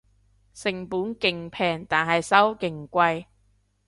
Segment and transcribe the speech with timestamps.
[0.55, 3.25] 成本勁平但係收勁貴